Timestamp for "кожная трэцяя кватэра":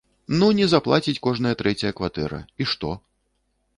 1.27-2.39